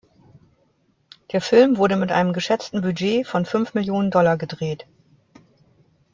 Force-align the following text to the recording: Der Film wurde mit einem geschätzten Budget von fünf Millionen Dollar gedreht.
Der 1.31 1.41
Film 1.41 1.77
wurde 1.77 1.95
mit 1.95 2.11
einem 2.11 2.33
geschätzten 2.33 2.81
Budget 2.81 3.27
von 3.27 3.45
fünf 3.45 3.75
Millionen 3.75 4.09
Dollar 4.09 4.35
gedreht. 4.35 4.87